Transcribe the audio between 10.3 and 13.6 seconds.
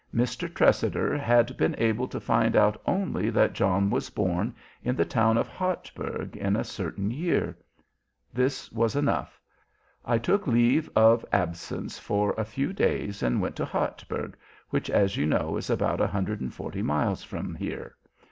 leave of absence for a few days and went